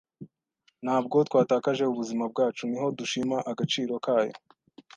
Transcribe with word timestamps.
Ntabwo 0.83 1.15
twatakaje 1.27 1.83
ubuzima 1.87 2.23
bwacu 2.31 2.63
niho 2.69 2.87
dushima 2.99 3.37
agaciro 3.51 3.93
kayo. 4.05 4.35